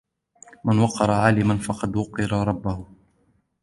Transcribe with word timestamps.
مَنْ 0.65 0.79
وَقَّرَ 0.79 1.11
عَالِمًا 1.11 1.57
فَقَدْ 1.57 1.95
وَقَّرَ 1.95 2.47
رَبَّهُ 2.47 2.85